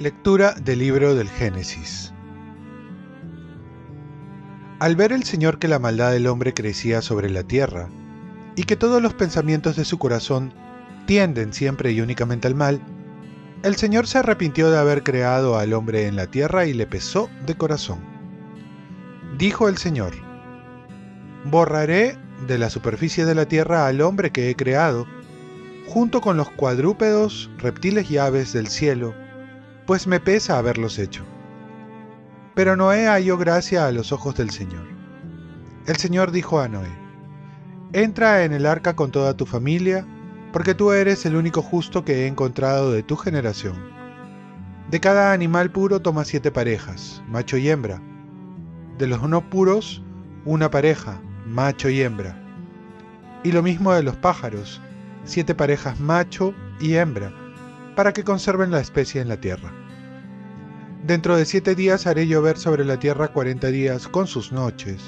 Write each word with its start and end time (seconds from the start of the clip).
Lectura 0.00 0.52
del 0.52 0.78
libro 0.78 1.14
del 1.14 1.28
Génesis. 1.28 2.14
Al 4.78 4.96
ver 4.96 5.12
el 5.12 5.24
Señor 5.24 5.58
que 5.58 5.68
la 5.68 5.78
maldad 5.78 6.12
del 6.12 6.26
hombre 6.26 6.54
crecía 6.54 7.02
sobre 7.02 7.28
la 7.28 7.42
tierra, 7.42 7.90
y 8.56 8.62
que 8.62 8.76
todos 8.76 9.02
los 9.02 9.12
pensamientos 9.12 9.76
de 9.76 9.84
su 9.84 9.98
corazón 9.98 10.54
tienden 11.06 11.52
siempre 11.52 11.92
y 11.92 12.00
únicamente 12.00 12.48
al 12.48 12.54
mal, 12.54 12.80
el 13.62 13.76
Señor 13.76 14.06
se 14.06 14.16
arrepintió 14.16 14.70
de 14.70 14.78
haber 14.78 15.02
creado 15.02 15.58
al 15.58 15.74
hombre 15.74 16.06
en 16.06 16.16
la 16.16 16.28
tierra 16.28 16.64
y 16.64 16.72
le 16.72 16.86
pesó 16.86 17.28
de 17.44 17.54
corazón. 17.56 18.09
Dijo 19.40 19.70
el 19.70 19.78
Señor, 19.78 20.12
Borraré 21.46 22.18
de 22.46 22.58
la 22.58 22.68
superficie 22.68 23.24
de 23.24 23.34
la 23.34 23.46
tierra 23.46 23.86
al 23.86 24.02
hombre 24.02 24.32
que 24.32 24.50
he 24.50 24.54
creado, 24.54 25.06
junto 25.86 26.20
con 26.20 26.36
los 26.36 26.50
cuadrúpedos, 26.50 27.50
reptiles 27.56 28.10
y 28.10 28.18
aves 28.18 28.52
del 28.52 28.66
cielo, 28.66 29.14
pues 29.86 30.06
me 30.06 30.20
pesa 30.20 30.58
haberlos 30.58 30.98
hecho. 30.98 31.24
Pero 32.54 32.76
Noé 32.76 33.06
halló 33.06 33.38
gracia 33.38 33.86
a 33.86 33.92
los 33.92 34.12
ojos 34.12 34.34
del 34.34 34.50
Señor. 34.50 34.86
El 35.86 35.96
Señor 35.96 36.32
dijo 36.32 36.60
a 36.60 36.68
Noé, 36.68 36.92
Entra 37.94 38.44
en 38.44 38.52
el 38.52 38.66
arca 38.66 38.94
con 38.94 39.10
toda 39.10 39.38
tu 39.38 39.46
familia, 39.46 40.06
porque 40.52 40.74
tú 40.74 40.92
eres 40.92 41.24
el 41.24 41.34
único 41.34 41.62
justo 41.62 42.04
que 42.04 42.24
he 42.24 42.26
encontrado 42.26 42.92
de 42.92 43.02
tu 43.02 43.16
generación. 43.16 43.90
De 44.90 45.00
cada 45.00 45.32
animal 45.32 45.70
puro 45.70 46.00
toma 46.00 46.26
siete 46.26 46.50
parejas, 46.50 47.22
macho 47.26 47.56
y 47.56 47.70
hembra. 47.70 48.02
De 49.00 49.06
los 49.06 49.22
no 49.22 49.48
puros, 49.48 50.02
una 50.44 50.70
pareja, 50.70 51.22
macho 51.46 51.88
y 51.88 52.02
hembra. 52.02 52.38
Y 53.42 53.50
lo 53.50 53.62
mismo 53.62 53.94
de 53.94 54.02
los 54.02 54.14
pájaros, 54.16 54.82
siete 55.24 55.54
parejas 55.54 55.98
macho 55.98 56.52
y 56.80 56.96
hembra, 56.96 57.32
para 57.96 58.12
que 58.12 58.24
conserven 58.24 58.70
la 58.70 58.80
especie 58.80 59.22
en 59.22 59.28
la 59.28 59.38
tierra. 59.38 59.72
Dentro 61.06 61.34
de 61.38 61.46
siete 61.46 61.74
días 61.74 62.06
haré 62.06 62.26
llover 62.26 62.58
sobre 62.58 62.84
la 62.84 62.98
tierra 62.98 63.28
cuarenta 63.28 63.68
días 63.68 64.06
con 64.06 64.26
sus 64.26 64.52
noches, 64.52 65.00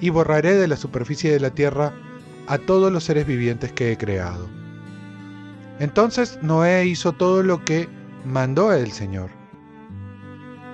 y 0.00 0.10
borraré 0.10 0.56
de 0.56 0.66
la 0.66 0.76
superficie 0.76 1.30
de 1.30 1.38
la 1.38 1.50
tierra 1.50 1.92
a 2.48 2.58
todos 2.58 2.90
los 2.92 3.04
seres 3.04 3.28
vivientes 3.28 3.70
que 3.70 3.92
he 3.92 3.96
creado. 3.96 4.48
Entonces 5.78 6.40
Noé 6.42 6.84
hizo 6.84 7.12
todo 7.12 7.44
lo 7.44 7.64
que 7.64 7.88
mandó 8.24 8.72
el 8.72 8.90
Señor. 8.90 9.39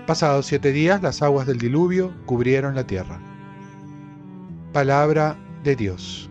Pasados 0.06 0.46
siete 0.46 0.70
días 0.70 1.02
las 1.02 1.20
aguas 1.20 1.48
del 1.48 1.58
diluvio 1.58 2.12
cubrieron 2.26 2.76
la 2.76 2.86
tierra. 2.86 3.18
Palabra 4.72 5.36
de 5.64 5.74
Dios. 5.74 6.30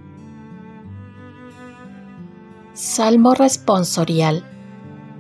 Salmo 2.73 3.33
responsorial. 3.33 4.45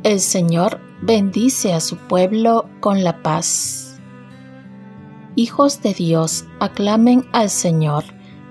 El 0.03 0.21
Señor 0.21 0.79
bendice 1.01 1.73
a 1.73 1.81
su 1.81 1.97
pueblo 1.97 2.69
con 2.79 3.03
la 3.03 3.21
paz. 3.21 3.99
Hijos 5.35 5.81
de 5.81 5.93
Dios, 5.93 6.45
aclamen 6.61 7.25
al 7.33 7.49
Señor, 7.49 8.05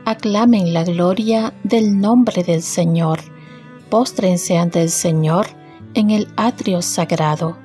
aclamen 0.05 0.75
la 0.75 0.85
gloria 0.85 1.55
del 1.63 1.99
nombre 1.99 2.45
del 2.45 2.61
Señor, 2.61 3.21
póstrense 3.89 4.59
ante 4.59 4.83
el 4.83 4.91
Señor 4.91 5.47
en 5.95 6.11
el 6.11 6.29
atrio 6.37 6.83
sagrado. 6.83 7.57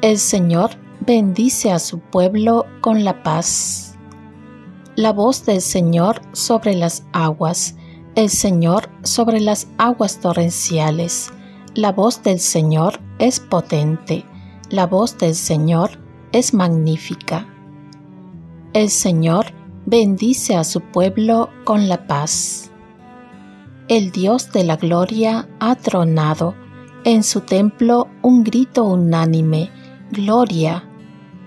El 0.00 0.18
Señor 0.18 0.70
bendice 1.08 1.72
a 1.72 1.78
su 1.78 2.00
pueblo 2.00 2.66
con 2.82 3.02
la 3.02 3.22
paz. 3.22 3.96
La 4.94 5.14
voz 5.14 5.46
del 5.46 5.62
Señor 5.62 6.20
sobre 6.34 6.74
las 6.74 7.06
aguas, 7.14 7.76
el 8.14 8.28
Señor 8.28 8.90
sobre 9.04 9.40
las 9.40 9.68
aguas 9.78 10.20
torrenciales. 10.20 11.30
La 11.74 11.92
voz 11.92 12.22
del 12.22 12.38
Señor 12.38 13.00
es 13.18 13.40
potente, 13.40 14.26
la 14.68 14.86
voz 14.86 15.16
del 15.16 15.34
Señor 15.34 15.92
es 16.32 16.52
magnífica. 16.52 17.48
El 18.74 18.90
Señor 18.90 19.46
bendice 19.86 20.56
a 20.56 20.64
su 20.64 20.82
pueblo 20.82 21.48
con 21.64 21.88
la 21.88 22.06
paz. 22.06 22.70
El 23.88 24.10
Dios 24.10 24.52
de 24.52 24.62
la 24.62 24.76
gloria 24.76 25.48
ha 25.58 25.74
tronado, 25.74 26.54
en 27.04 27.22
su 27.22 27.40
templo 27.40 28.08
un 28.20 28.44
grito 28.44 28.84
unánime, 28.84 29.70
Gloria. 30.10 30.87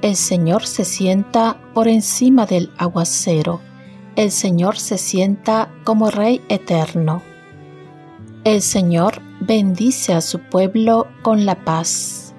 El 0.02 0.16
Señor 0.16 0.66
se 0.66 0.84
sienta 0.84 1.62
por 1.76 1.88
encima 1.88 2.48
del 2.48 2.72
aguacero, 2.80 3.62
el 4.16 4.32
Señor 4.32 4.78
se 4.78 4.98
sienta 4.98 5.70
como 5.84 6.10
Rey 6.10 6.42
eterno. 6.50 7.22
El 8.44 8.64
Señor 8.64 9.22
bendice 9.42 10.16
a 10.16 10.22
su 10.22 10.40
pueblo 10.40 11.08
con 11.22 11.46
la 11.46 11.64
paz. 11.64 12.34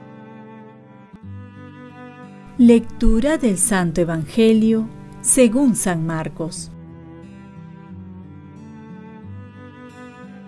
Lectura 2.58 3.38
del 3.38 3.56
Santo 3.58 4.00
Evangelio 4.00 4.88
según 5.20 5.76
San 5.76 6.04
Marcos. 6.04 6.72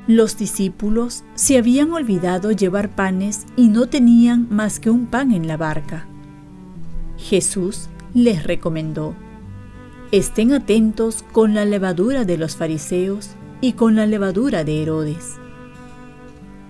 Los 0.08 0.36
discípulos 0.36 1.22
se 1.34 1.58
habían 1.58 1.92
olvidado 1.92 2.50
llevar 2.50 2.90
panes 2.90 3.46
y 3.56 3.68
no 3.68 3.86
tenían 3.86 4.48
más 4.50 4.80
que 4.80 4.90
un 4.90 5.06
pan 5.06 5.30
en 5.30 5.46
la 5.46 5.56
barca. 5.56 6.08
Jesús 7.24 7.88
les 8.14 8.44
recomendó, 8.44 9.14
estén 10.12 10.52
atentos 10.52 11.24
con 11.32 11.54
la 11.54 11.64
levadura 11.64 12.24
de 12.24 12.38
los 12.38 12.56
fariseos 12.56 13.30
y 13.60 13.72
con 13.72 13.96
la 13.96 14.06
levadura 14.06 14.62
de 14.62 14.82
Herodes 14.82 15.38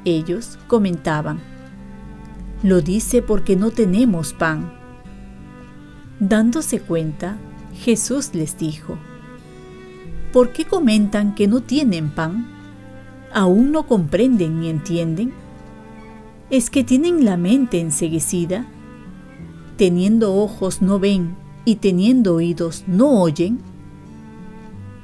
ellos 0.04 0.58
comentaban, 0.66 1.40
lo 2.62 2.80
dice 2.80 3.22
porque 3.22 3.56
no 3.56 3.70
tenemos 3.70 4.32
pan. 4.32 4.72
Dándose 6.20 6.80
cuenta, 6.80 7.36
Jesús 7.74 8.34
les 8.34 8.56
dijo, 8.58 8.98
¿por 10.32 10.52
qué 10.52 10.64
comentan 10.64 11.34
que 11.34 11.48
no 11.48 11.60
tienen 11.60 12.10
pan? 12.10 12.46
¿Aún 13.32 13.72
no 13.72 13.86
comprenden 13.86 14.60
ni 14.60 14.68
entienden? 14.68 15.32
¿Es 16.50 16.70
que 16.70 16.84
tienen 16.84 17.24
la 17.24 17.36
mente 17.36 17.80
enseguecida? 17.80 18.66
¿Teniendo 19.76 20.34
ojos 20.36 20.82
no 20.82 21.00
ven 21.00 21.34
y 21.64 21.76
teniendo 21.76 22.36
oídos 22.36 22.84
no 22.86 23.20
oyen? 23.20 23.58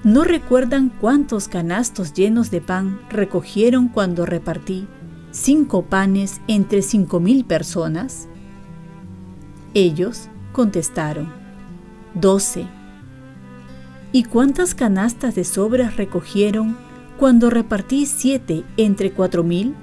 ¿No 0.05 0.23
recuerdan 0.23 0.93
cuántos 1.01 1.49
canastos 1.49 2.15
llenos 2.15 2.53
de 2.53 2.61
pan 2.61 3.01
recogieron 3.11 3.89
cuando 3.89 4.27
repartí 4.27 4.87
cinco 5.33 5.83
panes 5.83 6.41
entre 6.47 6.83
cinco 6.83 7.19
mil 7.19 7.45
personas? 7.45 8.29
Ellos 9.75 10.29
contestaron, 10.53 11.29
doce. 12.15 12.67
¿Y 14.13 14.23
cuántas 14.25 14.75
canastas 14.77 15.35
de 15.35 15.45
sobras 15.45 15.97
recogieron 15.97 16.77
cuando 17.19 17.51
repartí 17.51 18.07
siete 18.07 18.65
entre 18.77 19.11
cuatro 19.11 19.43
mil? 19.43 19.75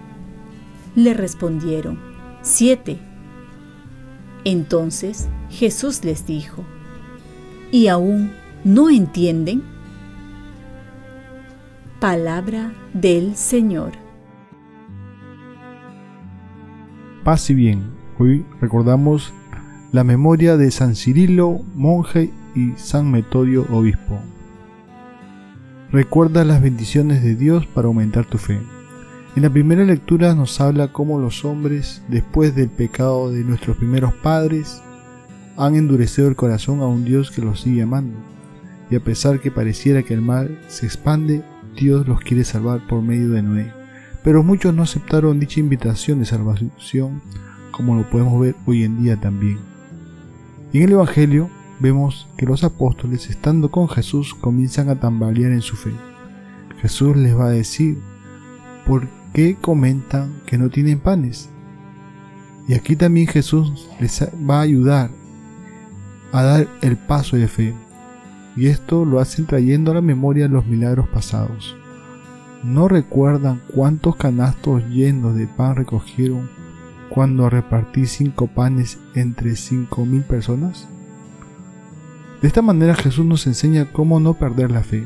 Le 0.95 1.13
respondieron, 1.13 1.99
siete. 2.41 3.06
Entonces 4.43 5.27
Jesús 5.49 6.03
les 6.03 6.25
dijo, 6.25 6.63
¿y 7.71 7.87
aún 7.87 8.31
no 8.63 8.89
entienden? 8.89 9.63
Palabra 11.99 12.73
del 12.93 13.35
Señor. 13.35 13.91
Paz 17.23 17.49
y 17.49 17.55
bien. 17.55 17.91
Hoy 18.19 18.45
recordamos 18.61 19.33
la 19.91 20.03
memoria 20.03 20.57
de 20.57 20.71
San 20.71 20.95
Cirilo, 20.95 21.61
monje, 21.75 22.31
y 22.57 22.73
San 22.75 23.11
Metodio, 23.11 23.65
obispo. 23.71 24.19
Recuerda 25.91 26.43
las 26.43 26.61
bendiciones 26.61 27.23
de 27.23 27.35
Dios 27.35 27.67
para 27.67 27.87
aumentar 27.87 28.25
tu 28.25 28.37
fe. 28.37 28.59
En 29.37 29.43
la 29.43 29.51
primera 29.51 29.85
lectura 29.85 30.33
nos 30.33 30.59
habla 30.59 30.91
cómo 30.91 31.19
los 31.19 31.45
hombres, 31.45 32.01
después 32.07 32.55
del 32.55 32.69
pecado 32.69 33.29
de 33.31 33.43
nuestros 33.43 33.77
primeros 33.77 34.11
padres, 34.15 34.81
han 35.55 35.75
endurecido 35.75 36.27
el 36.27 36.35
corazón 36.35 36.81
a 36.81 36.87
un 36.87 37.05
Dios 37.05 37.29
que 37.29 37.43
los 37.43 37.61
sigue 37.61 37.83
amando. 37.83 38.17
Y 38.89 38.95
a 38.95 38.99
pesar 38.99 39.39
que 39.39 39.51
pareciera 39.51 40.01
que 40.01 40.15
el 40.15 40.21
mal 40.21 40.59
se 40.69 40.87
expande, 40.87 41.43
Dios 41.75 42.07
los 42.07 42.21
quiere 42.21 42.43
salvar 42.43 42.87
por 42.87 43.03
medio 43.03 43.29
de 43.29 43.43
Noé. 43.43 43.71
Pero 44.23 44.41
muchos 44.41 44.73
no 44.73 44.81
aceptaron 44.81 45.39
dicha 45.39 45.59
invitación 45.59 46.17
de 46.17 46.25
salvación, 46.25 47.21
como 47.69 47.93
lo 47.93 48.09
podemos 48.09 48.41
ver 48.41 48.55
hoy 48.65 48.85
en 48.85 49.03
día 49.03 49.21
también. 49.21 49.59
En 50.73 50.81
el 50.81 50.93
Evangelio 50.93 51.47
vemos 51.79 52.27
que 52.37 52.47
los 52.47 52.63
apóstoles, 52.63 53.29
estando 53.29 53.69
con 53.69 53.87
Jesús, 53.87 54.33
comienzan 54.33 54.89
a 54.89 54.99
tambalear 54.99 55.51
en 55.51 55.61
su 55.61 55.75
fe. 55.75 55.91
Jesús 56.81 57.15
les 57.15 57.37
va 57.37 57.45
a 57.45 57.51
decir, 57.51 57.99
¿por 58.87 59.07
qué 59.37 59.55
comentan 59.55 60.41
que 60.47 60.57
no 60.57 60.71
tienen 60.71 60.99
panes? 60.99 61.47
Y 62.67 62.73
aquí 62.73 62.95
también 62.95 63.27
Jesús 63.27 63.87
les 63.99 64.27
va 64.49 64.57
a 64.57 64.61
ayudar 64.61 65.11
a 66.31 66.41
dar 66.41 66.67
el 66.81 66.97
paso 66.97 67.37
de 67.37 67.47
fe. 67.47 67.75
y 68.55 68.65
esto 68.65 69.05
lo 69.05 69.19
hacen 69.19 69.45
trayendo 69.45 69.91
a 69.91 69.93
la 69.93 70.01
memoria 70.01 70.47
los 70.47 70.65
milagros 70.65 71.07
pasados. 71.09 71.75
¿No 72.63 72.87
recuerdan 72.87 73.61
cuántos 73.75 74.15
canastos 74.15 74.83
llenos 74.87 75.35
de 75.35 75.45
pan 75.45 75.75
recogieron 75.75 76.49
cuando 77.07 77.47
repartí 77.47 78.07
cinco 78.07 78.47
panes 78.47 78.97
entre 79.13 79.55
cinco 79.55 80.03
mil 80.03 80.23
personas? 80.23 80.87
De 82.41 82.47
esta 82.47 82.63
manera 82.63 82.95
Jesús 82.95 83.23
nos 83.23 83.45
enseña 83.45 83.91
cómo 83.93 84.19
no 84.19 84.33
perder 84.33 84.71
la 84.71 84.81
fe. 84.81 85.05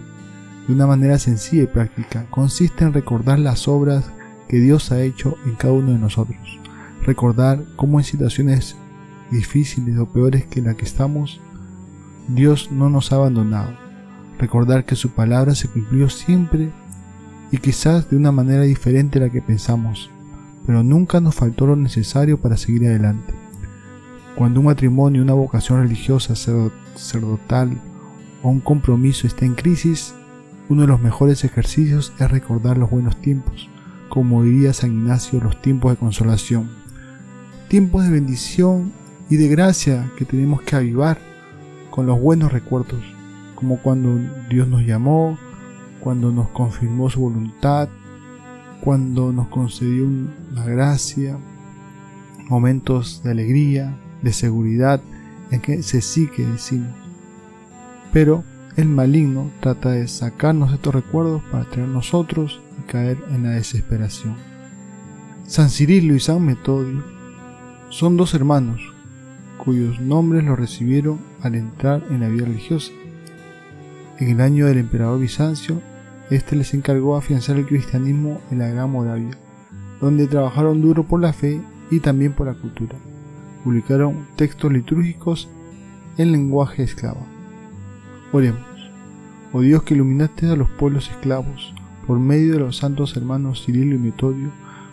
De 0.69 0.73
una 0.73 0.87
manera 0.87 1.19
sencilla 1.19 1.63
y 1.63 1.67
práctica, 1.67 2.27
consiste 2.29 2.85
en 2.85 2.93
recordar 2.93 3.37
las 3.37 3.67
obras 3.67 4.09
que 4.51 4.59
Dios 4.59 4.91
ha 4.91 5.01
hecho 5.01 5.37
en 5.45 5.55
cada 5.55 5.71
uno 5.71 5.93
de 5.93 5.97
nosotros. 5.97 6.59
Recordar 7.05 7.63
cómo 7.77 8.01
en 8.01 8.03
situaciones 8.03 8.75
difíciles 9.31 9.97
o 9.97 10.07
peores 10.07 10.45
que 10.45 10.61
la 10.61 10.73
que 10.73 10.83
estamos, 10.83 11.39
Dios 12.27 12.69
no 12.69 12.89
nos 12.89 13.13
ha 13.13 13.15
abandonado. 13.15 13.71
Recordar 14.37 14.83
que 14.83 14.97
su 14.97 15.11
palabra 15.11 15.55
se 15.55 15.69
cumplió 15.69 16.09
siempre 16.09 16.69
y 17.49 17.59
quizás 17.59 18.09
de 18.09 18.17
una 18.17 18.33
manera 18.33 18.63
diferente 18.63 19.19
a 19.19 19.21
la 19.21 19.29
que 19.29 19.41
pensamos, 19.41 20.09
pero 20.65 20.83
nunca 20.83 21.21
nos 21.21 21.35
faltó 21.35 21.67
lo 21.67 21.77
necesario 21.77 22.37
para 22.37 22.57
seguir 22.57 22.85
adelante. 22.87 23.33
Cuando 24.35 24.59
un 24.59 24.65
matrimonio, 24.65 25.21
una 25.21 25.33
vocación 25.33 25.81
religiosa, 25.81 26.35
sacerdotal 26.35 27.79
o 28.43 28.49
un 28.49 28.59
compromiso 28.59 29.27
está 29.27 29.45
en 29.45 29.55
crisis, 29.55 30.13
uno 30.67 30.81
de 30.81 30.89
los 30.89 30.99
mejores 30.99 31.45
ejercicios 31.45 32.11
es 32.19 32.29
recordar 32.29 32.77
los 32.77 32.89
buenos 32.89 33.15
tiempos, 33.21 33.70
como 34.11 34.43
diría 34.43 34.73
San 34.73 34.91
Ignacio, 34.91 35.39
los 35.39 35.61
tiempos 35.61 35.93
de 35.93 35.97
consolación, 35.97 36.69
tiempos 37.69 38.03
de 38.03 38.11
bendición 38.11 38.91
y 39.29 39.37
de 39.37 39.47
gracia 39.47 40.11
que 40.17 40.25
tenemos 40.25 40.61
que 40.63 40.75
avivar 40.75 41.17
con 41.91 42.07
los 42.07 42.19
buenos 42.19 42.51
recuerdos, 42.51 43.01
como 43.55 43.77
cuando 43.77 44.19
Dios 44.49 44.67
nos 44.67 44.81
llamó, 44.81 45.37
cuando 46.01 46.29
nos 46.29 46.49
confirmó 46.49 47.09
su 47.09 47.21
voluntad, 47.21 47.87
cuando 48.81 49.31
nos 49.31 49.47
concedió 49.47 50.05
una 50.05 50.65
gracia, 50.65 51.37
momentos 52.49 53.23
de 53.23 53.31
alegría, 53.31 53.97
de 54.21 54.33
seguridad, 54.33 54.99
en 55.51 55.61
que 55.61 55.83
se 55.83 56.01
sí 56.01 56.27
que 56.27 56.45
decimos. 56.45 56.93
Pero 58.11 58.43
el 58.77 58.87
maligno 58.87 59.51
trata 59.59 59.91
de 59.91 60.07
sacarnos 60.07 60.73
estos 60.73 60.95
recuerdos 60.95 61.41
para 61.51 61.65
traer 61.65 61.87
nosotros 61.87 62.61
y 62.79 62.83
caer 62.83 63.17
en 63.31 63.43
la 63.43 63.51
desesperación. 63.51 64.35
San 65.45 65.69
Cirilo 65.69 66.15
y 66.15 66.19
San 66.19 66.45
Metodio 66.45 67.03
son 67.89 68.15
dos 68.15 68.33
hermanos 68.33 68.81
cuyos 69.57 69.99
nombres 69.99 70.43
los 70.43 70.57
recibieron 70.57 71.19
al 71.41 71.55
entrar 71.55 72.03
en 72.09 72.21
la 72.21 72.29
vida 72.29 72.45
religiosa. 72.45 72.91
En 74.17 74.29
el 74.29 74.41
año 74.41 74.65
del 74.65 74.77
emperador 74.77 75.19
Bizancio, 75.19 75.81
este 76.29 76.55
les 76.55 76.73
encargó 76.73 77.15
afianzar 77.15 77.57
el 77.57 77.65
cristianismo 77.65 78.39
en 78.49 78.59
la 78.59 78.69
Gran 78.69 78.89
Moravia, 78.89 79.37
donde 79.99 80.27
trabajaron 80.27 80.81
duro 80.81 81.03
por 81.03 81.19
la 81.19 81.33
fe 81.33 81.61
y 81.91 81.99
también 81.99 82.33
por 82.33 82.47
la 82.47 82.53
cultura. 82.53 82.95
Publicaron 83.63 84.27
textos 84.35 84.71
litúrgicos 84.71 85.49
en 86.17 86.31
lenguaje 86.31 86.83
esclavo. 86.83 87.30
Oremos. 88.33 88.61
Oh 89.51 89.59
Dios 89.59 89.83
que 89.83 89.93
iluminaste 89.93 90.49
a 90.49 90.55
los 90.55 90.69
pueblos 90.69 91.09
esclavos 91.09 91.73
por 92.07 92.17
medio 92.17 92.53
de 92.53 92.59
los 92.59 92.77
santos 92.77 93.17
hermanos 93.17 93.65
Cirilo 93.65 93.95
y 93.95 93.97
Metodio, 93.97 94.51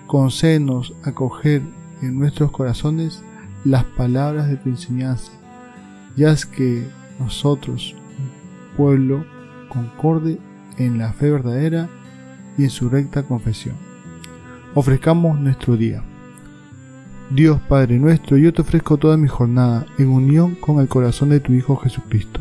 concédenos 0.08 0.92
acoger 1.04 1.62
en 2.02 2.18
nuestros 2.18 2.50
corazones 2.50 3.22
las 3.64 3.84
palabras 3.84 4.48
de 4.48 4.56
tu 4.56 4.68
enseñanza, 4.68 5.30
ya 6.16 6.32
es 6.32 6.46
que 6.46 6.88
nosotros, 7.20 7.94
pueblo, 8.76 9.24
concorde 9.68 10.38
en 10.76 10.98
la 10.98 11.12
fe 11.12 11.30
verdadera 11.30 11.88
y 12.56 12.64
en 12.64 12.70
su 12.70 12.88
recta 12.88 13.22
confesión. 13.22 13.76
Ofrezcamos 14.74 15.38
nuestro 15.38 15.76
día. 15.76 16.02
Dios 17.30 17.60
Padre 17.68 17.98
nuestro, 17.98 18.36
yo 18.36 18.52
te 18.52 18.62
ofrezco 18.62 18.96
toda 18.96 19.16
mi 19.16 19.28
jornada 19.28 19.86
en 19.96 20.08
unión 20.08 20.56
con 20.56 20.80
el 20.80 20.88
corazón 20.88 21.28
de 21.28 21.40
tu 21.40 21.52
Hijo 21.52 21.76
Jesucristo 21.76 22.40